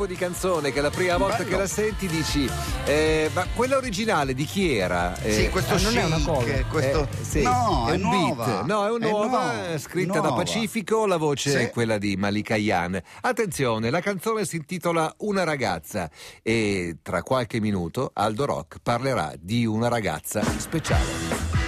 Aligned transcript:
tipo 0.00 0.06
di 0.06 0.14
canzone 0.14 0.72
che 0.72 0.80
la 0.80 0.88
prima 0.90 1.16
volta 1.18 1.38
Bello. 1.38 1.50
che 1.50 1.56
la 1.56 1.66
senti 1.66 2.06
dici, 2.06 2.48
eh, 2.86 3.30
ma 3.34 3.46
quella 3.54 3.76
originale 3.76 4.32
di 4.34 4.44
chi 4.44 4.74
era? 4.74 5.14
Eh, 5.20 5.32
Sì, 5.32 5.48
questo 5.50 5.74
ah, 5.74 5.80
non 5.80 5.96
è 5.98 6.04
una 6.04 6.16
chic, 6.16 6.24
cover. 6.26 6.66
questo... 6.68 7.08
eh, 7.10 7.24
sì, 7.24 7.42
no, 7.42 7.86
è 7.86 7.90
è, 7.90 7.94
un 7.96 8.00
nuova. 8.00 8.44
beat. 8.44 8.64
No, 8.64 8.86
è 8.86 8.90
una 8.90 9.08
nuova, 9.08 9.26
nuova, 9.26 9.78
scritta 9.78 10.12
da 10.14 10.20
nuova. 10.20 10.36
Pacifico, 10.36 11.06
la 11.06 11.16
voce 11.18 11.50
Sì. 11.50 11.56
è 11.56 11.70
quella 11.70 11.98
di 11.98 12.16
Malika 12.16 12.56
Yan. 12.56 12.98
Attenzione, 13.20 13.90
la 13.90 14.00
canzone 14.00 14.44
si 14.46 14.56
intitola 14.56 15.12
Una 15.18 15.44
ragazza 15.44 16.08
e 16.42 16.98
tra 17.02 17.22
qualche 17.22 17.60
minuto 17.60 18.10
Aldo 18.14 18.46
Rock 18.46 18.78
parlerà 18.82 19.32
di 19.38 19.66
una 19.66 19.88
ragazza 19.88 20.42
speciale. 20.58 21.59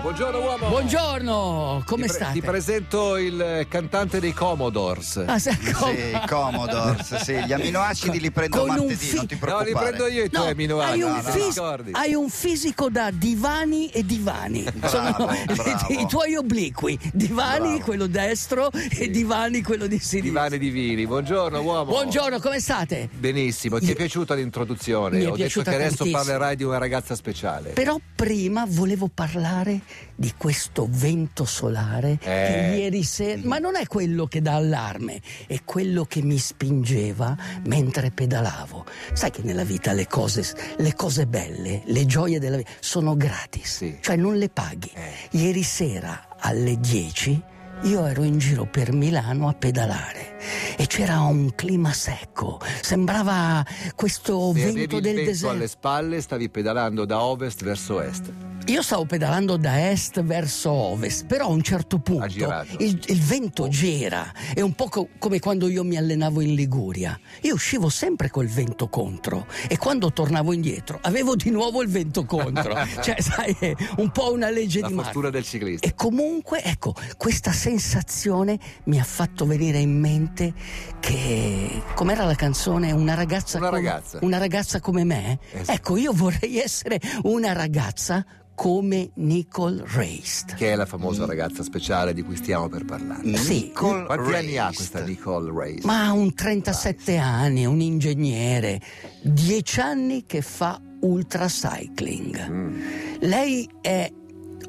Buongiorno 0.00 0.40
uomo. 0.40 0.68
Buongiorno, 0.68 1.82
come 1.86 2.02
Ti, 2.02 2.08
pre- 2.08 2.16
state? 2.16 2.32
ti 2.32 2.40
presento 2.42 3.16
il 3.16 3.40
eh, 3.40 3.66
cantante 3.68 4.20
dei 4.20 4.32
Commodores. 4.32 5.16
Ah, 5.26 5.36
come- 5.72 5.96
Sì, 5.96 6.20
Commodores, 6.28 7.16
sì, 7.22 7.34
gli 7.44 7.52
aminoacidi 7.52 8.20
li 8.20 8.30
prendo 8.30 8.58
Con 8.58 8.68
martedì, 8.68 8.94
fi- 8.94 9.16
non 9.16 9.26
ti 9.26 9.34
No, 9.34 9.40
preoccupare. 9.40 9.70
li 9.70 9.74
prendo 9.96 10.06
io 10.14 10.24
i 10.24 10.30
tuoi 10.30 10.44
No, 10.44 10.50
aminoacidi. 10.50 11.02
hai, 11.02 11.08
un 11.08 11.14
no, 11.16 11.22
no, 11.22 11.30
fis- 11.30 11.54
ricordi? 11.54 11.90
hai 11.94 12.14
un 12.14 12.28
fisico 12.28 12.88
da 12.90 13.10
divani 13.10 13.88
e 13.88 14.04
divani. 14.04 14.64
Bravo, 14.74 15.30
i- 15.32 15.44
bravo. 15.54 15.86
i 16.00 16.06
tuoi 16.06 16.34
obliqui. 16.36 16.98
Divani, 17.12 17.68
Bravo. 17.68 17.84
quello 17.84 18.06
destro, 18.06 18.70
e 18.72 19.10
divani, 19.10 19.62
quello 19.62 19.86
di 19.86 19.98
sinistra. 19.98 20.20
Divani 20.22 20.58
divini. 20.58 21.06
Buongiorno 21.06 21.60
uomo. 21.62 21.84
Buongiorno, 21.84 22.38
come 22.40 22.60
state? 22.60 23.08
Benissimo, 23.12 23.78
ti 23.78 23.90
è 23.90 23.94
piaciuta 23.94 24.34
l'introduzione? 24.34 25.18
Mi 25.18 25.24
è 25.24 25.30
Ho 25.30 25.36
detto 25.36 25.62
che 25.62 25.74
adesso 25.74 25.96
tantissimo. 26.04 26.16
parlerai 26.16 26.56
di 26.56 26.62
una 26.64 26.78
ragazza 26.78 27.14
speciale. 27.14 27.70
Però 27.70 27.98
prima 28.14 28.64
volevo 28.68 29.08
parlare 29.12 29.80
di 30.14 30.32
questo 30.36 30.86
vento 30.90 31.44
solare 31.44 32.18
che 32.18 32.72
Eh. 32.72 32.76
ieri 32.78 33.02
sera, 33.02 33.40
ma 33.44 33.58
non 33.58 33.76
è 33.76 33.86
quello 33.86 34.26
che 34.26 34.40
dà 34.40 34.54
allarme, 34.54 35.20
è 35.46 35.60
quello 35.64 36.04
che 36.04 36.22
mi 36.22 36.38
spingeva 36.38 37.36
mentre 37.66 38.10
pedalavo. 38.10 38.84
Sai 39.12 39.30
che 39.30 39.42
nella 39.42 39.64
vita 39.64 39.92
le 39.92 40.06
cose, 40.06 40.44
le 40.78 40.94
cose 40.94 41.26
belle, 41.26 41.82
le 41.86 42.06
gioie 42.06 42.38
della 42.38 42.56
vita 42.56 42.70
sono 42.80 43.16
gratis, 43.16 43.76
Sì. 43.76 43.98
cioè 44.00 44.16
non 44.16 44.36
le 44.36 44.48
paghi. 44.48 44.90
Eh. 44.94 45.12
Ieri 45.38 45.62
sera 45.62 46.28
alle 46.38 46.78
10 46.78 47.42
io 47.82 48.06
ero 48.06 48.22
in 48.24 48.38
giro 48.38 48.66
per 48.66 48.92
Milano 48.92 49.48
a 49.48 49.52
pedalare 49.52 50.34
e 50.76 50.86
c'era 50.86 51.20
un 51.20 51.54
clima 51.54 51.92
secco, 51.92 52.60
sembrava 52.80 53.64
questo 53.94 54.52
Se 54.54 54.72
vento 54.72 55.00
del 55.00 55.14
vento 55.14 55.30
deserto. 55.30 55.54
alle 55.54 55.68
spalle, 55.68 56.20
stavi 56.20 56.48
pedalando 56.48 57.04
da 57.04 57.22
ovest 57.22 57.62
verso 57.64 58.00
est. 58.00 58.32
Io 58.66 58.82
stavo 58.82 59.04
pedalando 59.06 59.56
da 59.56 59.90
est 59.90 60.20
verso 60.24 60.72
ovest, 60.72 61.26
però 61.26 61.46
a 61.46 61.50
un 61.50 61.62
certo 61.62 61.98
punto 62.00 62.64
il, 62.78 63.00
il 63.06 63.20
vento 63.20 63.68
gira, 63.68 64.32
è 64.52 64.60
un 64.60 64.72
po' 64.74 64.88
co- 64.88 65.08
come 65.18 65.38
quando 65.38 65.68
io 65.68 65.84
mi 65.84 65.96
allenavo 65.96 66.40
in 66.40 66.54
Liguria. 66.54 67.18
Io 67.42 67.54
uscivo 67.54 67.88
sempre 67.88 68.28
col 68.28 68.48
vento 68.48 68.88
contro 68.88 69.46
e 69.68 69.78
quando 69.78 70.12
tornavo 70.12 70.52
indietro 70.52 70.98
avevo 71.02 71.36
di 71.36 71.50
nuovo 71.50 71.80
il 71.80 71.88
vento 71.88 72.24
contro. 72.24 72.74
cioè, 73.02 73.20
sai, 73.20 73.56
è 73.58 73.74
un 73.98 74.10
po' 74.10 74.32
una 74.32 74.50
legge 74.50 74.80
La 74.80 74.88
di 74.88 74.94
fortuna 74.94 75.12
Murphy. 75.28 75.30
del 75.30 75.44
ciclista. 75.44 75.86
E 75.86 75.94
comunque, 75.94 76.62
ecco, 76.64 76.92
questa 77.16 77.52
sensazione 77.66 78.58
mi 78.84 79.00
ha 79.00 79.02
fatto 79.02 79.44
venire 79.44 79.78
in 79.78 79.98
mente 79.98 80.54
che, 81.00 81.82
com'era 81.96 82.24
la 82.24 82.36
canzone? 82.36 82.92
Una 82.92 83.14
ragazza, 83.14 83.58
Una 83.58 83.70
come, 83.70 83.80
ragazza. 83.80 84.18
una 84.22 84.38
ragazza 84.38 84.78
come 84.80 85.02
me? 85.02 85.40
Esatto. 85.52 85.72
Ecco, 85.72 85.96
io 85.96 86.12
vorrei 86.12 86.58
essere 86.58 87.00
una 87.24 87.52
ragazza 87.52 88.24
come 88.54 89.10
Nicole 89.16 89.82
Raist. 89.84 90.54
Che 90.54 90.70
è 90.72 90.76
la 90.76 90.86
famosa 90.86 91.26
ragazza 91.26 91.64
speciale 91.64 92.14
di 92.14 92.22
cui 92.22 92.36
stiamo 92.36 92.68
per 92.68 92.84
parlare. 92.84 93.36
Sì. 93.36 93.64
Nicole 93.64 94.04
Quanti 94.06 94.34
anni 94.34 94.58
ha 94.58 94.70
questa 94.72 95.02
Nicole 95.02 95.52
Race? 95.52 95.84
Ma 95.84 96.04
ha 96.06 96.12
un 96.12 96.32
37 96.32 97.16
anni, 97.16 97.66
un 97.66 97.80
ingegnere, 97.80 98.80
10 99.22 99.80
anni 99.80 100.24
che 100.24 100.40
fa 100.40 100.80
ultracycling. 101.00 102.48
Mm. 102.48 102.82
Lei 103.22 103.68
è 103.80 104.08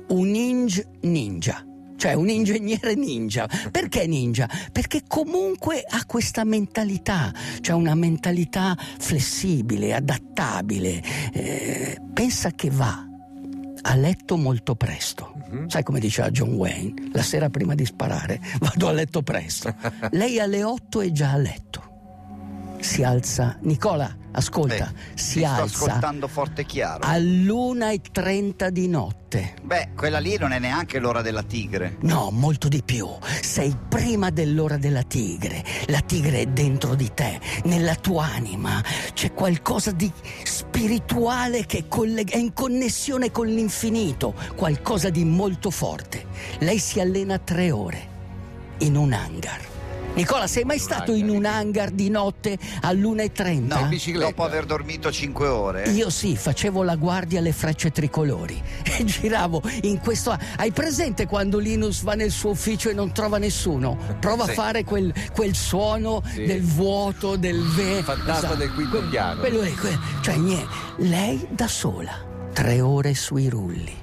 un 0.08 0.34
inge 0.34 0.88
ninja. 1.02 1.62
Cioè 1.98 2.14
un 2.14 2.30
ingegnere 2.30 2.94
ninja. 2.96 3.50
Perché 3.72 4.08
ninja? 4.08 4.48
Perché 4.72 5.04
comunque 5.08 5.84
ha 5.88 6.06
questa 6.06 6.44
mentalità, 6.44 7.34
cioè 7.62 7.76
una 7.76 7.96
mentalità 7.96 8.78
flessibile, 8.78 9.94
adattabile. 9.94 11.04
Eh, 11.34 11.98
pensa 12.14 12.52
che 12.52 12.70
va 12.70 13.06
a 13.82 13.96
letto 13.96 14.38
molto 14.38 14.76
presto. 14.76 15.34
Mhm. 15.50 15.68
Sai 15.70 15.84
come 15.84 16.00
diceva 16.00 16.30
John 16.30 16.54
Wayne? 16.54 17.10
La 17.14 17.22
sera 17.22 17.50
prima 17.50 17.74
di 17.74 17.86
sparare 17.86 18.40
vado 18.60 18.88
a 18.88 18.92
letto 18.92 19.24
presto. 19.24 19.74
Lei 20.12 20.40
alle 20.40 20.64
8 20.64 21.02
è 21.02 21.12
già 21.12 21.32
a 21.32 21.38
letto. 21.38 22.76
Si 22.80 23.04
alza. 23.04 23.58
Nicola, 23.62 24.16
ascolta, 24.38 24.76
Eh, 24.90 25.18
si 25.18 25.44
alza 25.44 25.64
ascoltando 25.64 26.28
forte 26.28 26.62
e 26.62 26.66
chiaro. 26.66 27.00
all'1.30 27.04 28.70
di 28.70 28.88
notte. 28.88 29.56
Beh, 29.64 29.90
quella 29.96 30.20
lì 30.20 30.38
non 30.38 30.52
è 30.54 30.60
neanche 30.60 31.00
l'ora 31.00 31.22
della 31.22 31.44
tigre. 31.44 31.98
No, 32.02 32.30
molto 32.32 32.68
di 32.68 32.82
più. 32.84 33.08
Sei 33.42 33.76
prima 33.90 34.30
dell'ora 34.30 34.78
della 34.78 35.04
tigre. 35.04 35.64
La 35.88 36.00
tigre 36.02 36.40
è 36.42 36.46
dentro 36.46 36.96
di 36.96 37.12
te, 37.14 37.40
nella 37.66 37.96
tua 37.96 38.26
anima. 38.26 38.82
C'è 39.14 39.34
qualcosa 39.34 39.92
di 39.92 40.12
spirituale 40.44 41.66
che 41.66 41.86
è 41.90 42.38
in 42.38 42.54
connessione 42.54 43.32
con 43.32 43.48
l'infinito, 43.48 44.34
qualcosa 44.56 45.10
di 45.10 45.26
molto 45.26 45.72
forte. 45.72 46.26
Lei 46.60 46.80
si 46.80 47.00
allena 47.00 47.38
tre 47.40 47.72
ore 47.72 48.16
in 48.80 48.96
un 48.96 49.12
hangar. 49.12 49.76
Nicola, 50.18 50.48
sei 50.48 50.64
mai 50.64 50.80
stato 50.80 51.14
in 51.14 51.30
un 51.30 51.46
hangar 51.46 51.92
di 51.92 52.10
notte 52.10 52.58
all'1.30? 52.82 53.68
No, 53.68 53.80
in 53.82 53.90
bicicletta. 53.90 54.30
dopo 54.30 54.44
aver 54.44 54.66
dormito 54.66 55.12
5 55.12 55.48
ore. 55.48 55.90
Io 55.92 56.10
sì, 56.10 56.36
facevo 56.36 56.82
la 56.82 56.96
guardia 56.96 57.38
alle 57.38 57.52
frecce 57.52 57.92
tricolori 57.92 58.60
e 58.84 59.06
giravo 59.06 59.62
in 59.84 60.00
questo. 60.00 60.36
Hai 60.58 60.72
presente 60.72 61.28
quando 61.28 61.60
Linus 61.60 62.02
va 62.02 62.16
nel 62.16 62.32
suo 62.32 62.50
ufficio 62.50 62.90
e 62.90 62.94
non 62.94 63.12
trova 63.14 63.38
nessuno? 63.38 63.96
Prova 64.20 64.46
Sì. 64.46 64.50
a 64.50 64.54
fare 64.56 64.84
quel, 64.84 65.14
quel 65.36 65.54
suono 65.54 66.24
Sì. 66.34 66.46
del 66.46 66.64
vuoto, 66.64 67.36
del 67.36 67.62
ve. 67.76 68.02
Fantasma 68.02 68.56
del 68.56 68.74
quinto 68.74 69.08
piano. 69.10 69.40
Quello 69.40 69.60
que- 69.60 70.00
cioè 70.22 70.36
niente. 70.36 70.68
Lei 70.98 71.46
da 71.52 71.68
sola, 71.68 72.14
tre 72.54 72.82
ore 72.82 73.14
sui 73.14 73.50
rulli, 73.50 73.96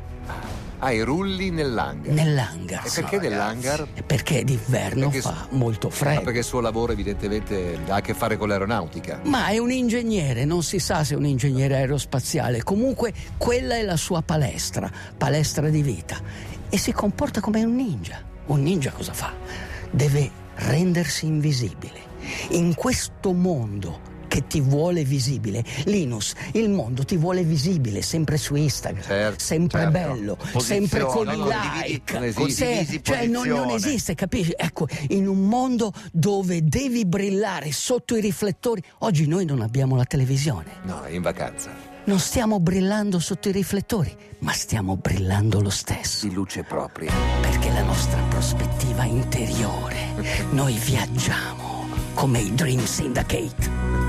Ah, 0.84 0.92
i 0.92 1.00
rulli 1.00 1.48
nell'hangar. 1.50 2.12
nell'hangar. 2.12 2.84
E 2.84 2.90
perché 2.94 3.18
nell'hangar? 3.18 3.88
Perché 4.04 4.44
d'inverno 4.44 5.08
Perché 5.08 5.22
fa 5.22 5.46
molto 5.52 5.88
freddo. 5.88 6.20
perché 6.20 6.40
il 6.40 6.44
suo 6.44 6.60
lavoro 6.60 6.92
evidentemente 6.92 7.78
ha 7.88 7.94
a 7.94 8.00
che 8.02 8.12
fare 8.12 8.36
con 8.36 8.48
l'aeronautica. 8.48 9.20
Ma 9.24 9.46
è 9.46 9.56
un 9.56 9.70
ingegnere, 9.70 10.44
non 10.44 10.62
si 10.62 10.78
sa 10.78 11.02
se 11.02 11.14
è 11.14 11.16
un 11.16 11.24
ingegnere 11.24 11.76
aerospaziale. 11.76 12.62
Comunque 12.62 13.14
quella 13.38 13.76
è 13.76 13.82
la 13.82 13.96
sua 13.96 14.20
palestra, 14.20 14.90
palestra 15.16 15.70
di 15.70 15.80
vita. 15.80 16.18
E 16.68 16.76
si 16.76 16.92
comporta 16.92 17.40
come 17.40 17.64
un 17.64 17.74
ninja. 17.76 18.22
Un 18.46 18.62
ninja 18.62 18.90
cosa 18.90 19.14
fa? 19.14 19.32
Deve 19.90 20.30
rendersi 20.56 21.24
invisibile. 21.24 21.98
In 22.50 22.74
questo 22.74 23.32
mondo 23.32 24.12
che 24.34 24.48
ti 24.48 24.60
vuole 24.60 25.04
visibile, 25.04 25.64
Linus, 25.84 26.32
il 26.54 26.68
mondo 26.68 27.04
ti 27.04 27.16
vuole 27.16 27.44
visibile, 27.44 28.02
sempre 28.02 28.36
su 28.36 28.56
Instagram, 28.56 29.00
Certo, 29.04 29.38
sempre 29.44 29.78
certo. 29.82 29.92
bello, 29.92 30.34
Posizione, 30.34 30.64
sempre 30.88 31.00
con 31.04 31.26
i 31.32 31.36
no, 31.36 31.44
condividi- 31.44 31.86
like. 31.92 32.12
non 32.14 32.24
esiste. 32.24 33.00
Cioè 33.00 33.26
non, 33.28 33.46
non 33.46 33.70
esiste, 33.70 34.16
capisci? 34.16 34.52
Ecco, 34.56 34.88
in 35.10 35.28
un 35.28 35.46
mondo 35.46 35.92
dove 36.10 36.64
devi 36.64 37.06
brillare 37.06 37.70
sotto 37.70 38.16
i 38.16 38.20
riflettori, 38.20 38.82
oggi 38.98 39.28
noi 39.28 39.44
non 39.44 39.60
abbiamo 39.60 39.94
la 39.94 40.04
televisione, 40.04 40.78
No, 40.82 41.04
è 41.04 41.10
in 41.12 41.22
vacanza. 41.22 41.70
non 42.06 42.18
stiamo 42.18 42.58
brillando 42.58 43.20
sotto 43.20 43.48
i 43.50 43.52
riflettori, 43.52 44.12
ma 44.40 44.52
stiamo 44.52 44.96
brillando 44.96 45.60
lo 45.60 45.70
stesso, 45.70 46.26
Di 46.26 46.34
luce 46.34 46.64
propria. 46.64 47.12
perché 47.40 47.70
la 47.70 47.82
nostra 47.84 48.20
prospettiva 48.28 49.04
interiore, 49.04 49.94
noi 50.50 50.74
viaggiamo 50.74 51.86
come 52.14 52.40
i 52.40 52.52
Dream 52.52 52.84
Syndicate. 52.84 54.03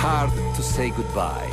Hard 0.00 0.32
to 0.56 0.62
say 0.62 0.90
goodbye 0.90 1.48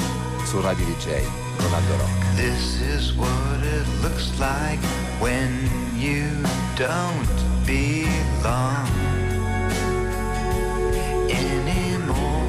su 0.46 0.62
Radio 0.62 0.86
DJ 0.86 1.22
Ronaldo 1.58 1.98
Rock. 1.98 2.36
This 2.36 2.80
is 2.82 3.14
what 3.16 3.60
it 3.64 3.86
looks 4.02 4.32
like 4.40 4.80
when 5.20 5.52
you 5.98 6.30
don't 6.76 7.28
belong 7.66 8.88
anymore. 11.30 12.48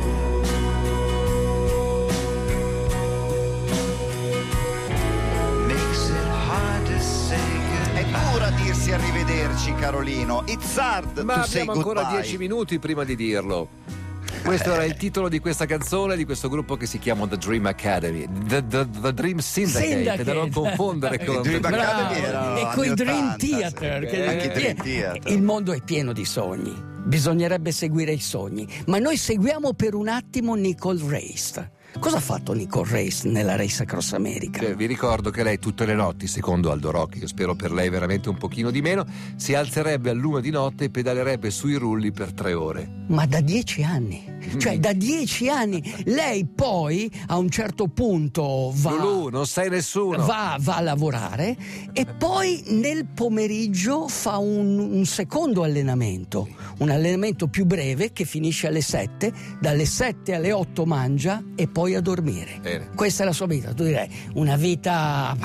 Makes 5.66 6.10
it 6.10 6.26
hard 6.48 6.86
to 6.86 7.00
say 7.00 7.36
quasi 8.88 8.92
arrivederci, 8.92 9.74
Carolino. 9.74 10.42
It's 10.46 10.76
hard 10.76 11.18
Ma 11.22 11.42
to 11.42 11.48
say 11.48 11.60
abbiamo 11.62 11.72
ancora 11.78 12.02
goodbye. 12.02 12.20
dieci 12.20 12.36
minuti 12.38 12.78
prima 12.78 13.04
di 13.04 13.16
dirlo. 13.16 13.68
Questo 14.48 14.72
era 14.72 14.84
il 14.84 14.96
titolo 14.96 15.28
di 15.28 15.40
questa 15.40 15.66
canzone 15.66 16.16
di 16.16 16.24
questo 16.24 16.48
gruppo 16.48 16.76
che 16.76 16.86
si 16.86 16.98
chiama 16.98 17.26
The 17.26 17.36
Dream 17.36 17.66
Academy. 17.66 18.26
The, 18.46 18.64
the- 18.66 18.88
the 19.00 19.12
Dream 19.12 19.38
Syndicate, 19.38 19.86
Syndicate. 19.86 20.24
da 20.24 20.32
non 20.32 20.50
confondere 20.50 21.18
con 21.24 21.42
Dream 21.42 21.62
Academy 21.64 22.20
Bravo. 22.28 22.56
e 22.56 22.74
coi 22.74 22.94
Dream 22.94 23.26
80, 23.34 23.38
sì. 23.38 23.50
Theater. 23.50 24.06
che- 24.06 24.26
Anche 24.26 24.44
i 24.46 24.48
Dream 24.50 24.76
Theater. 24.76 25.32
Il 25.32 25.42
mondo 25.42 25.72
è 25.72 25.80
pieno 25.82 26.12
di 26.14 26.24
sogni. 26.24 26.74
Bisognerebbe 27.04 27.72
seguire 27.72 28.12
i 28.12 28.20
sogni. 28.20 28.66
Ma 28.86 28.98
noi 28.98 29.16
seguiamo 29.18 29.74
per 29.74 29.94
un 29.94 30.08
attimo 30.08 30.54
Nicole 30.54 31.00
Race. 31.08 31.70
Cosa 31.98 32.18
ha 32.18 32.20
fatto 32.20 32.52
Nicole 32.52 32.88
Race 32.90 33.26
nella 33.28 33.56
Race 33.56 33.82
Across 33.82 34.12
America? 34.12 34.60
Cioè, 34.60 34.76
vi 34.76 34.86
ricordo 34.86 35.30
che 35.30 35.42
lei 35.42 35.58
tutte 35.58 35.84
le 35.84 35.94
notti, 35.94 36.28
secondo 36.28 36.70
Aldo 36.70 36.90
Rocchi, 36.90 37.18
che 37.18 37.26
spero 37.26 37.56
per 37.56 37.72
lei 37.72 37.88
veramente 37.88 38.28
un 38.28 38.36
pochino 38.36 38.70
di 38.70 38.80
meno, 38.82 39.04
si 39.36 39.54
alzerebbe 39.54 40.10
all'una 40.10 40.40
di 40.40 40.50
notte 40.50 40.84
e 40.84 40.90
pedalerebbe 40.90 41.50
sui 41.50 41.74
rulli 41.74 42.12
per 42.12 42.32
tre 42.32 42.52
ore. 42.52 42.88
Ma 43.08 43.26
da 43.26 43.40
dieci 43.40 43.82
anni. 43.82 44.36
Cioè, 44.58 44.78
da 44.78 44.92
dieci 44.92 45.48
anni. 45.48 45.82
Lei 46.04 46.46
poi, 46.46 47.10
a 47.28 47.36
un 47.36 47.48
certo 47.50 47.88
punto, 47.88 48.70
va. 48.76 48.90
Lulu, 48.90 49.28
non 49.30 49.46
sei 49.46 49.68
nessuno. 49.68 50.24
Va, 50.24 50.56
va 50.60 50.76
a 50.76 50.80
lavorare 50.80 51.56
e 51.92 52.04
poi 52.06 52.62
nel 52.68 53.06
pomeriggio 53.06 54.06
fa 54.08 54.36
un, 54.36 54.78
un 54.78 55.04
secondo 55.04 55.64
allenamento, 55.64 56.48
un 56.78 56.90
allenamento 56.90 57.48
più 57.48 57.64
breve 57.64 58.12
che 58.12 58.24
finisce 58.24 58.68
alle 58.68 58.82
7, 58.82 59.32
dalle 59.58 59.84
7 59.84 60.34
alle 60.34 60.52
8 60.52 60.84
mangia 60.84 61.42
e 61.56 61.66
poi 61.66 61.77
a 61.86 62.00
dormire. 62.00 62.58
Bene. 62.60 62.88
Questa 62.94 63.22
è 63.22 63.26
la 63.26 63.32
sua 63.32 63.46
vita, 63.46 63.72
tu 63.72 63.84
direi 63.84 64.08
una 64.34 64.56
vita... 64.56 65.36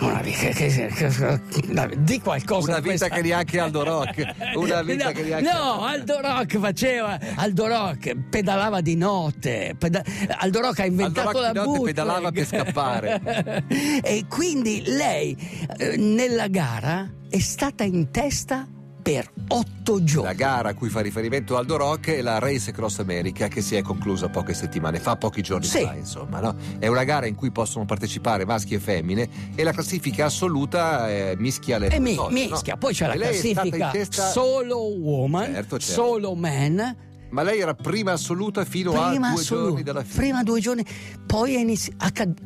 Una 0.00 0.20
vita 0.20 0.48
che, 0.48 0.66
che- 0.68 0.88
che- 0.88 1.96
di 1.98 2.20
qualcosa 2.20 2.70
Una 2.72 2.80
vita 2.80 3.08
che 3.08 3.22
neanche 3.22 3.58
Aldo 3.58 3.84
Rock. 3.84 4.34
Una 4.56 4.82
vita 4.82 5.06
no, 5.06 5.12
che 5.12 5.22
neanche 5.22 5.50
no, 5.52 5.82
Aldo 5.84 6.20
Rock 6.20 6.58
faceva 6.58 7.18
Aldo 7.36 7.66
Rock 7.66 8.16
pedalava 8.28 8.80
di 8.80 8.96
notte 8.96 9.74
peda- 9.78 10.02
Aldo 10.38 10.60
Rock 10.60 10.80
ha 10.80 10.84
inventato 10.86 11.28
Aldo 11.28 11.40
Rock 11.40 11.48
di 11.52 11.54
la 11.56 11.64
notte 11.64 11.76
bootleg. 11.78 11.94
pedalava 11.94 12.30
per 12.32 12.46
scappare. 12.46 13.64
e 14.02 14.24
quindi 14.28 14.82
lei 14.86 15.36
eh, 15.78 15.96
nella 15.96 16.48
gara 16.48 17.08
è 17.28 17.38
stata 17.38 17.84
in 17.84 18.10
testa 18.10 18.66
per 19.04 19.30
otto 19.48 20.02
giorni 20.02 20.28
La 20.28 20.32
gara 20.32 20.70
a 20.70 20.74
cui 20.74 20.88
fa 20.88 21.00
riferimento 21.00 21.58
Aldo 21.58 21.76
Rock 21.76 22.08
è 22.10 22.22
la 22.22 22.38
Race 22.38 22.70
Across 22.70 23.00
America 23.00 23.48
che 23.48 23.60
si 23.60 23.74
è 23.74 23.82
conclusa 23.82 24.30
poche 24.30 24.54
settimane 24.54 24.98
fa, 24.98 25.16
pochi 25.16 25.42
giorni 25.42 25.66
Sì. 25.66 25.82
fa, 25.82 25.92
insomma. 25.94 26.40
no? 26.40 26.56
È 26.78 26.86
una 26.86 27.04
gara 27.04 27.26
in 27.26 27.34
cui 27.34 27.50
possono 27.50 27.84
partecipare 27.84 28.46
maschi 28.46 28.72
e 28.72 28.78
femmine 28.80 29.28
e 29.54 29.62
la 29.62 29.72
classifica 29.72 30.24
assoluta 30.24 31.10
eh, 31.10 31.34
mischia 31.36 31.76
le 31.76 31.88
e 31.88 32.00
mi- 32.00 32.14
no? 32.14 32.28
mischia, 32.30 32.78
poi 32.78 32.94
c'è 32.94 33.06
la 33.06 33.12
E 33.12 33.16
stata 33.34 33.60
classifica 33.60 33.90
testa- 33.90 34.30
solo 34.30 34.78
woman, 34.78 35.52
Certo, 35.52 35.78
certo. 35.78 36.02
solo 36.02 36.34
man, 36.34 36.96
Ma 37.28 37.42
lei 37.42 37.60
era 37.60 37.74
prima 37.74 38.12
assoluta 38.12 38.64
fino 38.64 38.92
a 38.92 39.08
prima 39.10 39.32
due 39.32 39.40
assoluta, 39.40 39.66
giorni 39.68 39.82
dalla 39.82 40.02
fine. 40.02 40.14
prima 40.14 40.42
due 40.42 40.60
giorni, 40.60 40.84
poi 41.26 41.56
è, 41.56 41.58
inizi- 41.58 41.94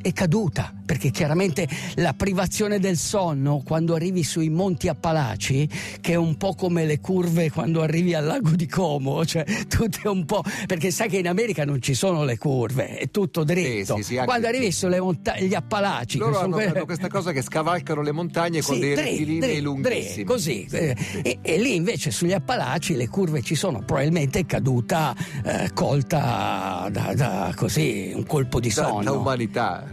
è 0.02 0.12
caduta, 0.12 0.72
perché 0.88 1.10
chiaramente 1.10 1.68
la 1.96 2.14
privazione 2.14 2.78
del 2.78 2.96
sonno 2.96 3.60
quando 3.62 3.94
arrivi 3.94 4.22
sui 4.24 4.48
Monti 4.48 4.88
Appalachi, 4.88 5.68
che 6.00 6.12
è 6.12 6.14
un 6.14 6.38
po' 6.38 6.54
come 6.54 6.86
le 6.86 6.98
curve 6.98 7.50
quando 7.50 7.82
arrivi 7.82 8.14
al 8.14 8.24
lago 8.24 8.52
di 8.52 8.66
Como, 8.66 9.22
cioè 9.26 9.44
tutte 9.68 10.08
un 10.08 10.24
po', 10.24 10.42
perché 10.66 10.90
sai 10.90 11.10
che 11.10 11.18
in 11.18 11.28
America 11.28 11.66
non 11.66 11.82
ci 11.82 11.92
sono 11.92 12.24
le 12.24 12.38
curve, 12.38 12.96
è 12.96 13.10
tutto 13.10 13.44
dritto. 13.44 13.96
sì, 13.96 14.02
sì, 14.02 14.14
anche- 14.14 14.24
quando 14.26 14.46
arrivi 14.46 14.72
sulle 14.72 14.98
monta- 14.98 15.38
gli 15.38 15.52
Appalachi, 15.52 16.16
Loro 16.16 16.38
hanno, 16.38 16.54
quelle- 16.54 16.70
hanno 16.70 16.84
questa 16.86 17.08
cosa 17.08 17.32
che 17.32 17.42
scavalcano 17.42 18.00
le 18.00 18.12
montagne 18.12 18.62
con 18.62 18.76
sì, 18.76 18.80
dei 18.80 18.94
dritti, 18.94 19.10
rettilinei 19.10 19.60
lunghissimi. 19.60 20.24
così. 20.24 20.66
Sì, 20.70 20.74
eh, 20.76 20.96
sì. 20.98 21.20
E, 21.20 21.38
e 21.42 21.58
lì 21.58 21.74
invece 21.74 22.10
sugli 22.10 22.32
Appalachi 22.32 22.96
le 22.96 23.08
curve 23.08 23.42
ci 23.42 23.56
sono, 23.56 23.82
probabilmente 23.84 24.38
è 24.38 24.46
caduta 24.46 25.14
eh, 25.44 25.70
colta 25.74 26.88
da, 26.90 27.12
da 27.14 27.52
così 27.54 28.12
un 28.14 28.24
colpo 28.24 28.58
di 28.58 28.68
Da, 28.68 28.86
sonno. 28.86 29.02
da 29.02 29.12
umanità. 29.12 29.86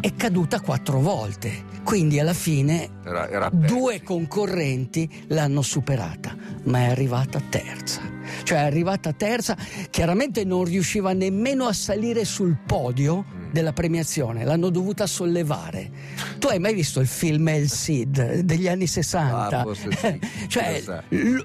È 0.00 0.12
caduta 0.16 0.38
quattro 0.60 1.00
volte, 1.00 1.64
quindi 1.82 2.18
alla 2.18 2.34
fine 2.34 2.88
Era, 3.04 3.28
era 3.28 3.50
due 3.52 4.02
concorrenti 4.02 5.24
l'hanno 5.28 5.62
superata, 5.62 6.34
ma 6.64 6.80
è 6.80 6.90
arrivata 6.90 7.40
terza. 7.48 8.19
Cioè 8.42 8.58
è 8.58 8.62
arrivata 8.62 9.12
terza, 9.12 9.56
chiaramente 9.90 10.44
non 10.44 10.64
riusciva 10.64 11.12
nemmeno 11.12 11.66
a 11.66 11.72
salire 11.72 12.24
sul 12.24 12.56
podio 12.66 13.24
Mm. 13.30 13.52
della 13.52 13.72
premiazione, 13.72 14.44
l'hanno 14.44 14.70
dovuta 14.70 15.06
sollevare. 15.06 15.90
Tu 16.38 16.46
hai 16.48 16.58
mai 16.58 16.74
visto 16.74 17.00
il 17.00 17.06
film 17.06 17.48
El 17.48 17.68
Cid 17.70 18.40
degli 18.40 18.68
anni 18.68 18.86
60? 18.86 19.60
Ah, 19.60 19.74
sì. 19.74 19.88
cioè, 20.48 20.82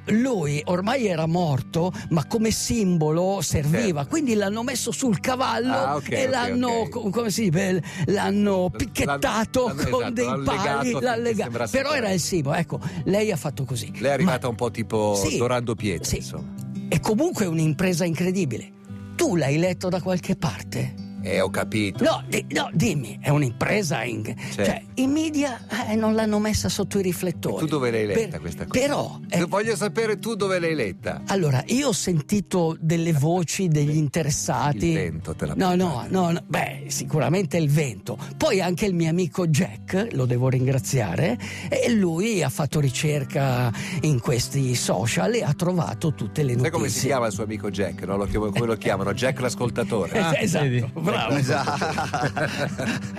lui 0.05 0.61
ormai 0.65 1.07
era 1.07 1.25
morto, 1.25 1.91
ma 2.09 2.25
come 2.25 2.51
simbolo 2.51 3.39
serviva, 3.41 3.99
Certo. 4.01 4.09
quindi 4.09 4.33
l'hanno 4.35 4.63
messo 4.63 4.91
sul 4.91 5.19
cavallo 5.19 5.73
Ah, 5.73 5.95
ok, 5.95 6.11
e 6.11 6.27
l'hanno, 6.27 6.67
ok. 6.67 6.89
co- 6.89 7.09
come 7.09 7.29
si 7.31 7.49
dice, 7.49 7.81
l'hanno 8.05 8.69
picchettato 8.75 9.67
l'hanno- 9.67 9.89
con 9.89 9.99
esatto, 10.01 10.11
dei 10.13 10.25
l'hanno 10.25 10.43
pali, 10.43 10.91
legato 11.21 11.57
l'hanno 11.57 11.69
però 11.71 11.93
era 11.93 12.11
il 12.11 12.19
simbolo. 12.19 12.55
Ecco, 12.55 12.79
lei 13.05 13.31
ha 13.31 13.37
fatto 13.37 13.63
così. 13.65 13.91
Lei 13.99 14.11
è 14.11 14.13
arrivata 14.13 14.43
Ma- 14.43 14.49
un 14.49 14.55
po' 14.55 14.71
tipo 14.71 15.15
Sì, 15.15 15.37
Dorando 15.37 15.75
Pietri, 15.75 16.05
sì. 16.07 16.15
insomma. 16.17 16.53
È 16.87 16.99
comunque 16.99 17.45
un'impresa 17.45 18.05
incredibile. 18.05 18.71
Tu 19.15 19.35
l'hai 19.35 19.57
letto 19.57 19.89
da 19.89 20.01
qualche 20.01 20.35
parte? 20.35 21.04
Eh, 21.25 21.39
ho 21.41 21.49
capito. 21.49 22.03
No, 22.03 22.23
di- 22.27 22.45
no, 22.49 22.69
dimmi, 22.73 23.17
è 23.21 23.29
un'impresa 23.29 24.03
in... 24.03 24.33
Cioè, 24.53 24.81
i 24.95 25.07
media 25.07 25.59
eh, 25.89 25.95
non 25.95 26.13
l'hanno 26.13 26.39
messa 26.39 26.69
sotto 26.69 26.99
i 26.99 27.01
riflettori. 27.01 27.57
Tu 27.57 27.65
dove 27.65 27.89
l'hai 27.91 28.05
letta 28.05 28.27
Per- 28.29 28.39
questa 28.41 28.65
cosa? 28.65 28.79
Però... 28.79 29.19
eh, 29.29 29.43
Voglio 29.45 29.75
sapere 29.75 30.19
tu 30.19 30.35
dove 30.35 30.59
l'hai 30.59 30.75
letta. 30.75 31.21
allora, 31.27 31.63
io 31.67 31.87
ho 31.89 31.93
sentito 31.93 32.77
delle 32.79 33.11
voci 33.13 33.67
degli 33.67 33.95
interessati. 33.95 34.87
Il 34.89 34.93
vento 34.93 35.33
te 35.35 35.45
l'ha 35.47 35.53
No, 35.55 35.73
no, 35.75 36.05
no, 36.09 36.31
no, 36.31 36.43
beh, 36.45 36.85
sicuramente 36.87 37.57
il 37.57 37.69
vento. 37.69 38.17
Poi 38.37 38.61
anche 38.61 38.85
il 38.85 38.93
mio 38.93 39.09
amico 39.09 39.47
Jack, 39.47 40.09
lo 40.11 40.25
devo 40.25 40.49
ringraziare, 40.49 41.37
e 41.69 41.89
lui 41.91 42.43
ha 42.43 42.49
fatto 42.49 42.79
ricerca 42.79 43.71
in 44.01 44.19
questi 44.19 44.75
social 44.75 45.33
e 45.33 45.41
ha 45.43 45.53
trovato 45.53 46.13
tutte 46.13 46.43
le 46.43 46.55
notizie. 46.55 46.69
Sai 46.69 46.71
come 46.71 46.89
si 46.89 47.05
chiama 47.07 47.25
il 47.27 47.31
suo 47.33 47.43
amico 47.43 47.69
Jack? 47.71 48.03
no? 48.03 48.15
Lo, 48.17 48.27
come 48.27 48.65
lo 48.65 48.75
chiamano? 48.75 49.13
Jack 49.13 49.39
l'ascoltatore. 49.39 50.11
Eh, 50.37 50.43
esatto, 50.43 50.63
vedi? 50.65 50.91
Bravo. 51.15 51.35
Esatto. 51.35 51.85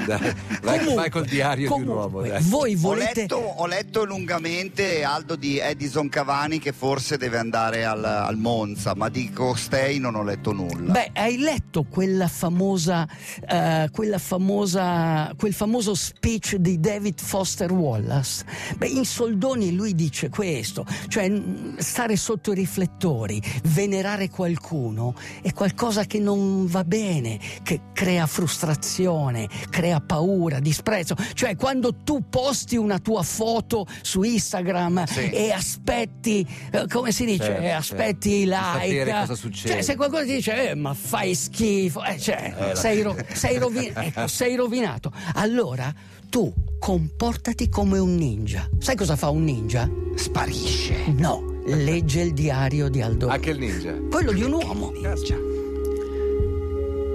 Dai, 0.06 0.34
vai, 0.62 0.78
Comunque- 0.78 0.94
vai 0.94 1.10
col 1.10 1.24
diario 1.26 1.68
di 1.74 1.80
un 1.82 1.88
uomo. 1.88 2.00
comunque, 2.02 2.28
dai. 2.30 2.42
Voi 2.44 2.74
Ho 2.74 2.78
volete... 2.78 3.20
letto, 3.22 3.36
ho 3.36 3.66
letto 3.66 4.04
lungamente 4.04 5.02
Aldo 5.04 5.36
di 5.36 5.58
Edison 5.58 6.08
Cavani 6.08 6.58
che 6.58 6.72
forse 6.72 7.16
deve 7.16 7.38
andare 7.38 7.84
al, 7.84 8.04
al 8.04 8.36
Monza, 8.36 8.94
ma 8.94 9.08
di 9.08 9.30
Costei 9.30 9.98
non 9.98 10.14
ho 10.14 10.22
letto 10.22 10.52
nulla. 10.52 10.92
Beh, 10.92 11.10
hai 11.14 11.38
letto 11.38 11.84
quella 11.88 12.28
famosa, 12.28 13.06
eh, 13.48 13.88
quella 13.92 14.18
famosa, 14.18 15.32
quel 15.36 15.52
famoso 15.52 15.94
speech 15.94 16.56
di 16.56 16.78
David 16.80 17.20
Foster 17.20 17.72
Wallace? 17.72 18.44
Beh, 18.76 18.88
in 18.88 19.04
soldoni 19.04 19.72
lui 19.74 19.94
dice 19.94 20.28
questo, 20.28 20.86
cioè 21.08 21.30
stare 21.78 22.16
sotto 22.16 22.52
i 22.52 22.54
riflettori, 22.54 23.42
venerare 23.64 24.28
qualcuno 24.30 25.14
è 25.42 25.52
qualcosa 25.52 26.04
che 26.04 26.18
non 26.18 26.66
va 26.66 26.84
bene, 26.84 27.38
che 27.62 27.80
crea 27.92 28.26
frustrazione, 28.26 29.48
crea 29.70 30.00
paura, 30.00 30.58
disprezzo. 30.60 31.14
Cioè 31.34 31.56
quando 31.56 32.02
tu 32.04 32.28
posti 32.28 32.76
una 32.76 32.98
tua 32.98 33.22
foto 33.22 33.86
su 34.02 34.22
Instagram 34.22 35.04
Sì. 35.06 35.30
e 35.30 35.50
aspetti, 35.50 36.46
eh, 36.72 36.86
come 36.88 37.12
si 37.12 37.24
dice, 37.24 37.44
Certo, 37.44 37.76
aspetti 37.76 38.42
i 38.42 38.46
certo. 38.46 38.78
Like. 38.80 39.10
cosa 39.20 39.34
succede. 39.34 39.72
Cioè, 39.74 39.82
se 39.82 39.96
qualcuno 39.96 40.22
ti 40.24 40.34
dice, 40.34 40.70
eh, 40.70 40.74
ma 40.74 40.92
fai 40.94 41.34
schifo, 41.34 42.04
eh, 42.04 42.18
cioè, 42.18 42.72
sei, 42.74 43.02
ro- 43.02 43.16
sei 43.32 43.58
rovi- 43.58 43.92
ecco, 43.94 44.26
sei 44.26 44.56
rovinato. 44.56 45.12
Allora 45.34 45.92
tu 46.28 46.52
comportati 46.78 47.68
come 47.68 47.98
un 47.98 48.14
ninja. 48.16 48.68
Sai 48.78 48.96
cosa 48.96 49.16
fa 49.16 49.30
un 49.30 49.44
ninja? 49.44 49.88
Sparisce. 50.16 50.94
No, 51.16 51.60
legge 51.66 52.20
il 52.20 52.32
diario 52.34 52.88
di 52.88 53.00
Aldo. 53.00 53.28
Anche 53.28 53.50
il 53.50 53.58
ninja. 53.58 53.94
Quello 54.10 54.32
di 54.32 54.42
un 54.42 54.52
uomo. 54.52 54.92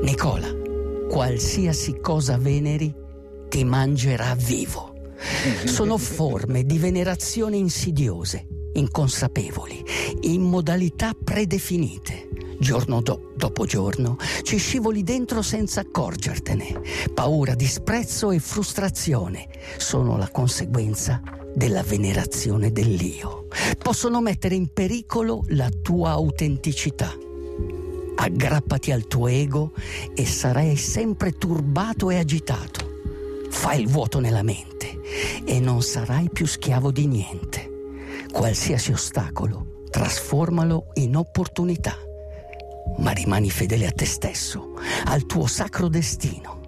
Nicola, 0.01 0.47
qualsiasi 1.12 2.00
cosa 2.00 2.38
veneri 2.38 2.96
ti 3.50 3.65
mangerà 3.65 4.34
vivo. 4.34 4.94
Sono 5.65 5.98
forme 5.98 6.63
di 6.63 6.80
venerazione 6.80 7.58
insidiose, 7.58 8.48
inconsapevoli, 8.72 9.84
in 10.22 10.41
modalità 10.41 11.12
predefinite. 11.22 12.30
Giorno 12.60 13.01
do- 13.01 13.34
dopo 13.36 13.65
giorno 13.65 14.15
ci 14.44 14.56
scivoli 14.56 15.03
dentro 15.03 15.41
senza 15.41 15.82
accorgertene. 15.82 16.80
Paura, 17.13 17.56
disprezzo 17.56 18.32
e 18.32 18.39
frustrazione 18.39 19.50
sono 19.75 20.15
la 20.15 20.30
conseguenza 20.30 21.22
della 21.53 21.84
venerazione 21.84 22.72
dell'io. 22.72 23.48
Possono 23.77 24.22
mettere 24.22 24.56
in 24.56 24.72
pericolo 24.72 25.44
la 25.48 25.70
tua 25.70 26.12
autenticità. 26.12 27.13
Aggrappati 28.23 28.91
al 28.91 29.07
tuo 29.07 29.27
ego 29.27 29.71
e 30.13 30.27
sarai 30.27 30.75
sempre 30.75 31.31
turbato 31.31 32.11
e 32.11 32.19
agitato. 32.19 32.99
Fai 33.49 33.81
il 33.81 33.87
vuoto 33.87 34.19
nella 34.19 34.43
mente 34.43 35.01
e 35.43 35.59
non 35.59 35.81
sarai 35.81 36.29
più 36.29 36.45
schiavo 36.45 36.91
di 36.91 37.07
niente. 37.07 37.67
Qualsiasi 38.31 38.91
ostacolo, 38.91 39.85
trasformalo 39.89 40.91
in 40.93 41.15
opportunità. 41.15 41.97
Ma 42.99 43.09
rimani 43.09 43.49
fedele 43.49 43.87
a 43.87 43.91
te 43.91 44.05
stesso, 44.05 44.73
al 45.05 45.25
tuo 45.25 45.47
sacro 45.47 45.87
destino. 45.87 46.59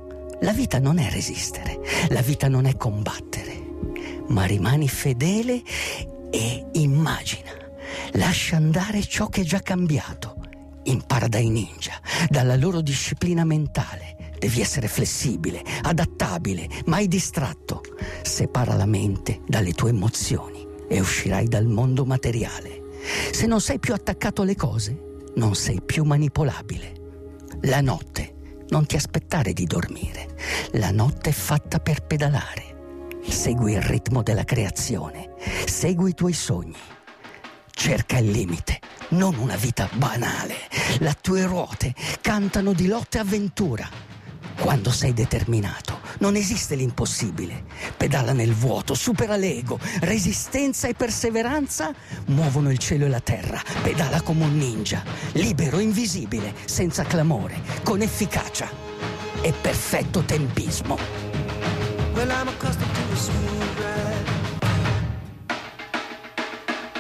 La 0.42 0.54
vita 0.54 0.80
non 0.80 0.98
è 0.98 1.08
resistere, 1.12 1.80
la 2.10 2.22
vita 2.22 2.48
non 2.48 2.66
è 2.66 2.76
combattere, 2.76 3.64
ma 4.30 4.46
rimani 4.46 4.90
fedele 4.90 5.62
e 6.32 6.66
immagina. 6.72 7.52
Lascia 8.14 8.56
andare 8.56 9.04
ciò 9.04 9.28
che 9.28 9.42
è 9.42 9.44
già 9.44 9.60
cambiato. 9.60 10.33
Impara 10.84 11.28
dai 11.28 11.50
ninja, 11.50 11.94
dalla 12.30 12.56
loro 12.56 12.82
disciplina 12.82 13.44
mentale. 13.44 14.32
Devi 14.38 14.60
essere 14.60 14.88
flessibile, 14.88 15.64
adattabile, 15.84 16.68
mai 16.86 17.08
distratto. 17.08 17.82
Separa 18.22 18.76
la 18.76 18.86
mente 18.86 19.42
dalle 19.48 19.72
tue 19.72 19.90
emozioni 19.90 20.68
e 20.90 21.00
uscirai 21.00 21.48
dal 21.48 21.66
mondo 21.66 22.06
materiale. 22.06 22.82
Se 23.32 23.46
non 23.46 23.62
sei 23.62 23.80
più 23.80 23.94
attaccato 23.94 24.42
alle 24.42 24.56
cose, 24.56 25.22
non 25.36 25.56
sei 25.56 25.82
più 25.82 26.04
manipolabile. 26.04 26.92
La 27.62 27.82
notte, 27.82 28.36
non 28.70 28.86
ti 28.86 28.96
aspettare 28.96 29.54
di 29.54 29.66
dormire. 29.66 30.36
La 30.74 30.92
notte 30.92 31.30
è 31.30 31.34
fatta 31.34 31.80
per 31.80 32.06
pedalare. 32.06 32.72
Segui 33.26 33.74
il 33.74 33.82
ritmo 33.82 34.22
della 34.22 34.44
creazione, 34.44 35.32
segui 35.66 36.10
i 36.10 36.14
tuoi 36.14 36.34
sogni. 36.34 36.76
Cerca 37.76 38.18
il 38.18 38.30
limite, 38.32 38.80
non 39.10 39.36
una 39.36 39.56
vita 39.56 39.90
banale. 39.94 40.56
Le 41.00 41.16
tue 41.20 41.46
ruote 41.46 41.94
cantano 42.22 42.72
di 42.72 42.88
lotta 42.88 43.18
e 43.18 43.22
avventura. 43.22 43.90
Quando 44.60 44.92
sei 44.92 45.14
determinato, 45.14 46.00
non 46.20 46.36
esiste 46.36 46.76
l'impossibile. 46.76 47.64
Pedala 47.98 48.32
nel 48.32 48.54
vuoto, 48.54 48.94
supera 48.94 49.36
l'ego. 49.36 49.80
Resistenza 50.02 50.88
e 50.88 50.94
perseveranza 50.94 51.94
muovono 52.28 52.72
il 52.72 52.78
cielo 52.78 53.06
e 53.06 53.10
la 53.10 53.20
terra. 53.20 53.62
Pedala 53.82 54.22
come 54.22 54.46
un 54.46 54.56
ninja, 54.56 55.04
libero, 55.34 55.80
invisibile, 55.80 56.54
senza 56.66 57.04
clamore, 57.04 57.62
con 57.84 58.02
efficacia 58.02 58.70
e 59.42 59.52
perfetto 59.52 60.22
tempismo. 60.22 60.98
Well, 62.14 62.30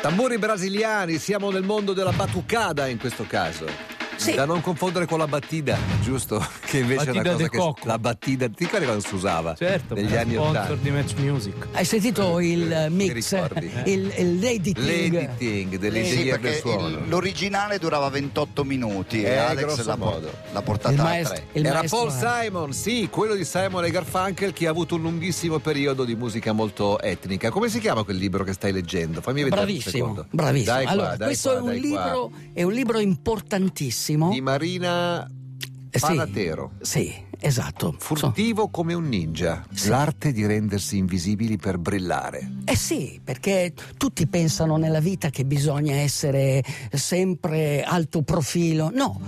Tamburi 0.03 0.37
brasiliani, 0.37 1.17
siamo 1.17 1.49
nel 1.49 1.63
mondo 1.63 1.93
della 1.93 2.11
batucada 2.11 2.87
in 2.87 2.99
questo 2.99 3.23
caso. 3.25 3.92
Sì. 4.15 4.33
Da 4.35 4.45
non 4.45 4.61
confondere 4.61 5.05
con 5.05 5.17
la 5.19 5.27
battida, 5.27 5.77
giusto? 6.01 6.39
Che 6.73 6.79
invece 6.79 7.01
è 7.03 7.05
Battida 7.13 7.21
una 7.21 7.49
cosa 7.49 7.49
che 7.49 7.87
la 7.87 7.99
battida, 7.99 8.47
ti 8.47 8.55
ricordi 8.63 8.85
quando 8.85 9.03
si 9.05 9.13
usava? 9.13 9.53
Certo, 9.53 9.93
negli 9.93 10.15
anni 10.15 10.33
sponsor 10.33 10.61
80. 10.61 10.75
di 10.81 10.89
Match 10.89 11.13
Music. 11.17 11.67
Hai 11.73 11.85
sentito 11.85 12.39
il 12.39 12.87
mix, 12.89 13.11
ricordi? 13.13 13.71
il, 13.85 14.13
il 14.17 14.39
l'editing? 14.39 14.85
L'editing 14.87 15.77
dell'ingegner 15.77 16.35
Sì, 16.35 16.41
del 16.41 16.55
suono. 16.55 16.87
il- 16.87 17.09
l'originale 17.09 17.77
durava 17.77 18.09
28 18.09 18.63
minuti 18.63 19.21
Eh, 19.21 19.27
e 19.29 19.35
Alex 19.37 19.83
l'ha, 19.85 19.95
modo. 19.95 20.31
l'ha 20.51 20.61
portata 20.63 20.93
Il 20.95 20.99
a 20.99 21.03
maestro- 21.03 21.35
3. 21.35 21.45
il 21.59 21.65
Era 21.65 21.77
maestro 21.77 21.97
Paul 21.99 22.11
è- 22.11 22.41
Simon, 22.41 22.73
sì, 22.73 23.07
quello 23.11 23.35
di 23.35 23.45
Simon 23.45 23.85
e 23.85 23.91
Garfunkel 23.91 24.51
che 24.53 24.65
ha 24.65 24.69
avuto 24.71 24.95
un 24.95 25.01
lunghissimo 25.03 25.59
periodo 25.59 26.05
di 26.05 26.15
musica 26.15 26.53
molto 26.53 26.99
etnica. 26.99 27.51
Come 27.51 27.69
si 27.69 27.79
chiama 27.79 28.01
quel 28.03 28.17
libro 28.17 28.43
che 28.43 28.53
stai 28.53 28.71
leggendo? 28.71 29.21
Fammi 29.21 29.43
vedere 29.43 29.61
un 29.61 29.65
Bravissimo, 29.67 29.91
secondo. 29.91 30.25
bravissimo. 30.31 30.73
Dai 30.73 30.83
qua, 30.85 30.91
allora, 30.91 31.15
dai 31.17 31.27
questo 31.27 31.49
qua, 31.49 31.57
è, 31.57 31.61
un 31.61 31.67
dai 31.67 31.79
qua. 31.79 32.03
libro, 32.03 32.31
è 32.53 32.63
un 32.63 32.71
libro 32.73 32.99
importantissimo. 32.99 34.02
Di 34.29 34.41
Marina 34.41 35.25
Eh, 35.25 35.99
sì. 35.99 36.05
Panatero. 36.05 36.71
Sì, 36.81 37.13
esatto. 37.39 37.95
Furtivo 37.99 38.69
come 38.69 38.93
un 38.95 39.07
ninja, 39.07 39.63
Sì. 39.71 39.89
l'arte 39.89 40.31
di 40.31 40.43
rendersi 40.45 40.97
invisibili 40.97 41.57
per 41.57 41.77
brillare. 41.77 42.51
Eh 42.65 42.75
sì, 42.75 43.21
perché 43.23 43.73
tutti 43.95 44.25
pensano 44.25 44.77
nella 44.77 44.99
vita 44.99 45.29
che 45.29 45.45
bisogna 45.45 45.93
essere 45.95 46.63
sempre 46.91 47.83
alto 47.83 48.23
profilo. 48.23 48.89
No, 48.91 49.19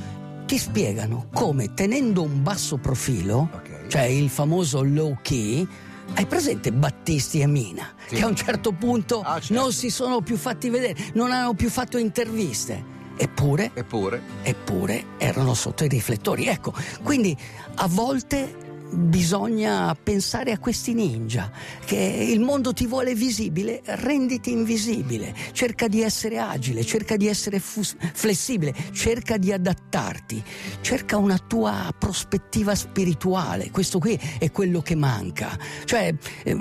ti 0.47 0.57
spiegano 0.57 1.27
come 1.33 1.73
tenendo 1.75 2.23
un 2.23 2.41
basso 2.41 2.77
profilo, 2.77 3.47
Ok. 3.53 3.87
cioè 3.87 4.03
il 4.03 4.29
famoso 4.29 4.81
low 4.83 5.17
key, 5.21 5.67
hai 6.15 6.25
presente 6.25 6.71
Battisti 6.71 7.41
e 7.41 7.47
Mina, 7.47 7.93
Sì. 8.07 8.15
che 8.15 8.21
a 8.23 8.27
un 8.27 8.35
certo 8.35 8.71
punto 8.71 9.21
Ah, 9.21 9.39
certo. 9.39 9.53
non 9.61 9.71
si 9.71 9.89
sono 9.91 10.21
più 10.21 10.35
fatti 10.35 10.69
vedere, 10.69 10.95
non 11.13 11.31
hanno 11.31 11.53
più 11.53 11.69
fatto 11.69 11.97
interviste. 11.99 12.93
Eppure 13.17 13.71
Eppure, 13.73 14.21
eppure 14.43 15.03
erano 15.17 15.53
sotto 15.53 15.83
i 15.83 15.87
riflettori. 15.87 16.47
Ecco, 16.47 16.73
quindi 17.03 17.35
a 17.75 17.87
volte 17.87 18.64
bisogna 18.91 19.95
pensare 19.95 20.51
a 20.51 20.59
questi 20.59 20.93
ninja, 20.93 21.51
che 21.85 21.95
il 21.95 22.39
mondo 22.39 22.73
ti 22.73 22.85
vuole 22.85 23.13
visibile, 23.15 23.81
renditi 23.85 24.51
invisibile, 24.51 25.33
cerca 25.51 25.87
di 25.87 26.01
essere 26.01 26.37
agile, 26.37 26.83
cerca 26.83 27.17
di 27.17 27.27
essere 27.27 27.59
fus- 27.59 27.95
flessibile, 28.13 28.73
cerca 28.91 29.37
di 29.37 29.51
adattarti, 29.51 30.43
cerca 30.81 31.17
una 31.17 31.37
tua 31.37 31.93
prospettiva 31.97 32.75
spirituale, 32.75 33.71
questo 33.71 33.99
qui 33.99 34.19
è 34.37 34.51
quello 34.51 34.81
che 34.81 34.95
manca. 34.95 35.57
Cioè, 35.83 36.13
eh, 36.43 36.55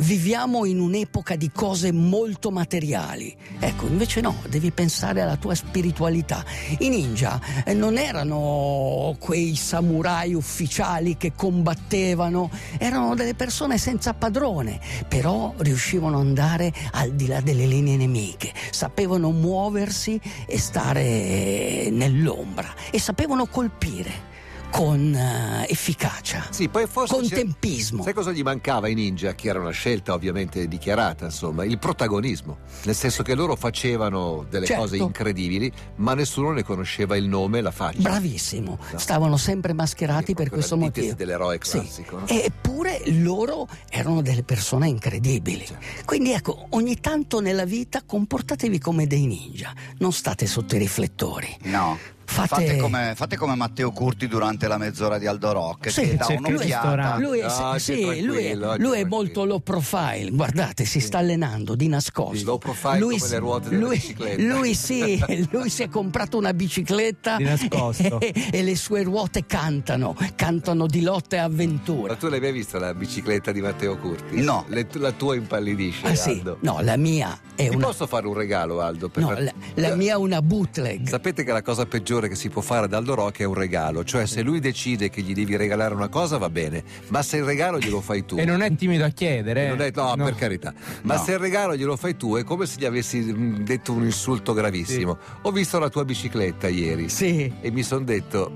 viviamo 0.00 0.64
in 0.64 0.80
un'epoca 0.80 1.36
di 1.36 1.50
cose 1.52 1.92
molto 1.92 2.50
materiali. 2.50 3.34
Ecco, 3.58 3.86
invece 3.86 4.20
no, 4.20 4.42
devi 4.48 4.70
pensare 4.70 5.20
alla 5.20 5.36
tua 5.36 5.54
spiritualità. 5.54 6.44
I 6.78 6.88
ninja 6.88 7.40
eh, 7.64 7.74
non 7.74 7.96
erano 7.98 9.16
quei 9.18 9.54
samurai 9.56 10.34
ufficiali 10.34 11.16
che 11.16 11.32
combattevano, 11.48 12.50
erano 12.76 13.14
delle 13.14 13.34
persone 13.34 13.78
senza 13.78 14.12
padrone, 14.12 14.78
però 15.08 15.54
riuscivano 15.56 16.20
ad 16.20 16.26
andare 16.26 16.72
al 16.92 17.12
di 17.12 17.26
là 17.26 17.40
delle 17.40 17.64
linee 17.64 17.96
nemiche, 17.96 18.52
sapevano 18.70 19.30
muoversi 19.30 20.20
e 20.46 20.58
stare 20.58 21.88
nell'ombra 21.90 22.68
e 22.90 23.00
sapevano 23.00 23.46
colpire 23.46 24.27
con 24.70 25.14
eh, 25.14 25.66
efficacia, 25.68 26.46
sì, 26.50 26.68
poi 26.68 26.86
forse 26.86 27.14
con 27.14 27.28
tempismo. 27.28 28.02
Sai 28.02 28.12
cosa 28.12 28.30
gli 28.32 28.42
mancava 28.42 28.86
ai 28.86 28.94
ninja? 28.94 29.34
Che 29.34 29.48
era 29.48 29.58
una 29.60 29.70
scelta 29.70 30.12
ovviamente 30.12 30.68
dichiarata, 30.68 31.24
insomma, 31.26 31.64
il 31.64 31.78
protagonismo. 31.78 32.58
Nel 32.84 32.94
senso 32.94 33.22
che 33.22 33.34
loro 33.34 33.56
facevano 33.56 34.44
delle 34.48 34.66
Certo. 34.66 34.82
cose 34.82 34.96
incredibili, 34.98 35.72
ma 35.96 36.14
nessuno 36.14 36.52
ne 36.52 36.62
conosceva 36.62 37.16
il 37.16 37.26
nome 37.26 37.58
e 37.58 37.60
la 37.62 37.70
faccia. 37.70 38.00
Bravissimo, 38.00 38.78
No. 38.92 38.98
stavano 38.98 39.36
sempre 39.36 39.72
mascherati 39.72 40.26
Sì, 40.26 40.34
per 40.34 40.50
questo 40.50 40.76
motivo. 40.76 41.14
dell'eroe 41.14 41.58
Sì. 41.62 41.70
classico, 41.78 42.18
no? 42.18 42.26
Eppure 42.28 43.02
loro 43.06 43.66
erano 43.88 44.22
delle 44.22 44.42
persone 44.42 44.88
incredibili. 44.88 45.66
Certo. 45.66 45.84
Quindi 46.04 46.32
ecco, 46.32 46.66
ogni 46.70 47.00
tanto 47.00 47.40
nella 47.40 47.64
vita 47.64 48.02
comportatevi 48.04 48.78
come 48.78 49.06
dei 49.06 49.26
ninja, 49.26 49.72
non 49.98 50.12
state 50.12 50.46
sotto 50.46 50.76
i 50.76 50.78
riflettori. 50.78 51.56
No. 51.64 51.98
Fate- 52.30 52.66
Fate... 52.66 52.76
come, 52.76 53.12
fate 53.16 53.36
come 53.36 53.54
Matteo 53.54 53.90
Curti 53.90 54.28
durante 54.28 54.68
la 54.68 54.76
mezz'ora 54.76 55.16
di 55.18 55.26
Aldo 55.26 55.50
Rock, 55.52 55.90
Sì, 55.90 56.02
che 56.02 56.16
dà 56.16 56.26
il 56.28 56.38
un'occhiata. 56.38 57.16
Lui 57.18 57.38
è, 57.40 57.46
No, 57.46 57.78
sì, 57.78 58.22
lui 58.22 58.44
è- 58.44 58.54
lui 58.54 58.98
è 59.00 59.04
molto 59.04 59.44
low 59.46 59.60
profile, 59.60 60.28
guardate, 60.30 60.84
si 60.84 61.00
sta 61.00 61.18
allenando 61.18 61.74
di 61.74 61.88
nascosto. 61.88 62.44
Low 62.44 62.58
profile 62.58 62.98
come 63.00 63.16
le 63.28 63.38
ruote 63.38 63.68
della 63.70 63.86
lui, 63.86 63.96
bicicletta. 63.96 64.42
Lui 64.42 64.74
sì, 64.74 65.24
lui 65.50 65.70
si 65.70 65.82
è 65.82 65.88
comprato 65.88 66.36
una 66.36 66.52
bicicletta 66.52 67.36
Di 67.36 67.44
nascosto. 67.44 68.20
e, 68.20 68.32
e 68.52 68.62
le 68.62 68.76
sue 68.76 69.02
ruote 69.02 69.46
cantano, 69.46 70.14
cantano 70.36 70.86
di 70.86 71.00
lotta 71.00 71.36
e 71.36 71.38
Ma 71.40 71.44
avventura. 71.46 72.14
tu 72.16 72.28
l'hai 72.28 72.40
mai 72.40 72.52
vista 72.52 72.78
la 72.78 72.92
bicicletta 72.94 73.52
di 73.52 73.60
Matteo 73.62 73.96
Curti? 73.96 74.42
No. 74.42 74.64
Le- 74.68 74.86
la 74.92 75.12
tua 75.12 75.34
impallidisce, 75.34 76.06
Ah 76.06 76.14
sì, 76.14 76.42
no, 76.60 76.80
la 76.82 76.96
mia 76.96 77.38
è 77.54 77.68
Ti 77.70 77.74
una... 77.76 77.86
posso 77.86 78.06
fare 78.06 78.26
un 78.26 78.34
regalo, 78.34 78.80
Aldo? 78.82 79.08
Per- 79.08 79.22
No, 79.22 79.30
la, 79.38 79.52
la 79.74 79.94
mia 79.96 80.12
è 80.12 80.16
una 80.16 80.42
bootleg. 80.42 81.08
Sapete 81.08 81.42
che 81.42 81.52
la 81.52 81.62
cosa 81.62 81.86
peggiore 81.86 82.17
che 82.26 82.34
si 82.34 82.48
può 82.48 82.60
fare 82.62 82.86
ad 82.86 82.92
Aldo 82.94 83.14
Rock 83.14 83.40
è 83.40 83.44
un 83.44 83.54
regalo, 83.54 84.02
cioè 84.02 84.26
se 84.26 84.42
lui 84.42 84.58
decide 84.58 85.10
che 85.10 85.20
gli 85.22 85.32
devi 85.34 85.54
regalare 85.56 85.94
una 85.94 86.08
cosa 86.08 86.38
va 86.38 86.50
bene, 86.50 86.82
ma 87.08 87.22
se 87.22 87.36
il 87.36 87.44
regalo 87.44 87.78
glielo 87.78 88.00
fai 88.00 88.24
tu. 88.24 88.36
E 88.38 88.44
non 88.44 88.62
è 88.62 88.74
timido 88.74 89.04
a 89.04 89.10
chiedere. 89.10 89.66
eh. 89.66 89.68
Non 89.68 89.80
è- 89.82 89.92
no, 89.94 90.14
per 90.16 90.34
carità. 90.34 90.74
Ma 91.02 91.14
No. 91.14 91.22
se 91.22 91.32
il 91.32 91.38
regalo 91.38 91.76
glielo 91.76 91.96
fai 91.96 92.16
tu 92.16 92.34
è 92.34 92.42
come 92.42 92.66
se 92.66 92.80
gli 92.80 92.84
avessi 92.86 93.18
mm, 93.20 93.56
detto 93.58 93.92
un 93.92 94.04
insulto 94.04 94.52
gravissimo. 94.54 95.16
Ho 95.42 95.52
visto 95.52 95.78
la 95.78 95.88
tua 95.90 96.04
bicicletta 96.04 96.66
ieri 96.68 97.08
Sì. 97.08 97.52
e 97.60 97.70
mi 97.70 97.82
sono 97.84 98.04
detto 98.04 98.50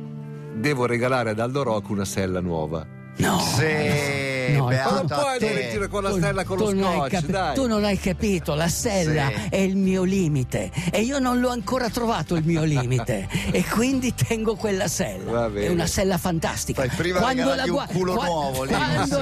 devo 0.55 0.87
regalare 0.87 1.31
ad 1.31 1.39
Aldo 1.39 1.63
Rock 1.63 1.89
una 1.91 2.05
sella 2.05 2.41
nuova. 2.41 2.85
No. 3.19 3.39
Sì, 3.41 4.32
No, 4.51 4.67
beato 4.67 4.91
Ma 4.91 4.97
non 4.99 5.07
puoi 5.07 5.39
te. 5.39 5.69
giro 5.71 5.89
con 5.89 6.03
la 6.03 6.13
stella 6.13 6.45
con 6.45 6.59
lo 6.59 6.65
tu 6.71 6.79
hai 6.85 7.11
scotch, 7.11 7.27
dai. 7.27 7.55
Tu 7.55 7.67
non 7.67 7.85
hai 7.85 7.99
capito, 7.99 8.55
la 8.55 8.69
sella 8.69 9.29
Sì. 9.29 9.49
è 9.51 9.57
il 9.57 9.77
mio 9.77 10.03
limite 10.03 10.71
e 10.91 11.01
io 11.03 11.19
non 11.19 11.41
l'ho 11.41 11.51
ancora 11.51 11.89
trovato 11.89 12.35
il 12.35 12.45
mio 12.45 12.63
limite 12.63 13.29
e 13.53 13.65
quindi 13.65 14.15
tengo 14.15 14.55
quella 14.57 14.89
sella. 14.89 15.53
È 15.53 15.69
una 15.69 15.87
sella 15.87 16.19
fantastica. 16.19 16.85
Fai 16.85 16.97
prima 16.97 17.27
regalargli 17.29 17.71
un 17.71 17.85
culo 17.89 18.15
nuovo, 18.15 18.65
lì. 18.65 18.73
quando, 18.73 19.21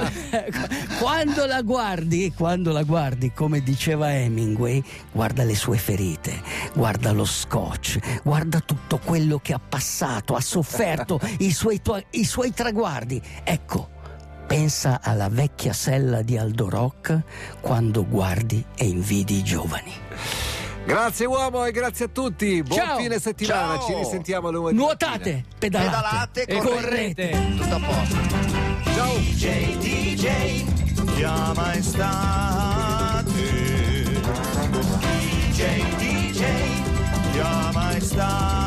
quando 0.99 1.45
la 1.45 1.61
guardi, 1.61 2.33
quando 2.35 2.71
la 2.71 2.83
guardi, 2.83 3.31
come 3.33 3.61
diceva 3.61 4.13
Hemingway, 4.13 4.83
guarda 5.11 5.43
le 5.43 5.55
sue 5.55 5.77
ferite, 5.77 6.41
guarda 6.73 7.11
lo 7.11 7.25
scotch, 7.25 7.99
guarda 8.23 8.59
tutto 8.59 8.99
quello 9.03 9.39
che 9.41 9.53
ha 9.53 9.59
passato, 9.59 10.35
ha 10.35 10.41
sofferto, 10.41 11.19
i 11.39 11.51
suoi, 11.51 11.81
i 12.11 12.25
suoi 12.25 12.53
traguardi. 12.53 13.21
Ecco, 13.43 13.89
Pensa 14.51 14.99
alla 15.01 15.29
vecchia 15.29 15.71
sella 15.71 16.23
di 16.23 16.37
Aldo 16.37 16.67
Rock 16.67 17.21
quando 17.61 18.05
guardi 18.05 18.61
e 18.75 18.83
invidi 18.83 19.37
i 19.37 19.43
giovani. 19.45 19.93
Grazie 20.83 21.25
uomo 21.25 21.63
e 21.63 21.71
grazie 21.71 22.03
a 22.03 22.07
tutti. 22.09 22.61
Buon 22.61 22.77
Ciao. 22.77 22.97
fine 22.97 23.17
settimana, 23.17 23.77
Ciao. 23.77 23.87
ci 23.87 23.93
risentiamo 23.93 24.51
lunedì. 24.51 24.75
Nuotate, 24.75 25.45
pedalate, 25.57 26.43
pedalate 26.43 26.45
e 26.47 26.57
correte. 26.57 27.55
Tutto 27.57 27.75
a 27.75 27.79
posto. 27.79 28.93
Ciao. 28.93 29.15
DJ, 29.19 29.77
DJ, 29.77 31.13
chiama 31.15 31.73
estate. 31.73 33.31
DJ, 35.47 35.95
DJ, 35.95 36.43
chiama 37.31 37.95
estate. 37.95 38.60